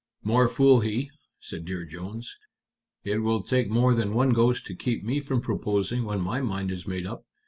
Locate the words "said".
1.39-1.63